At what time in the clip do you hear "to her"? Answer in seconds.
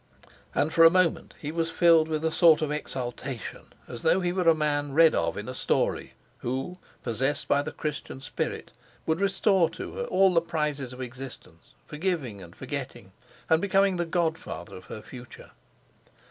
9.69-10.05